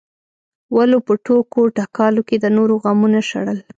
[0.75, 3.59] ولو په ټوکو ټکالو کې د نورو غمونه شړل.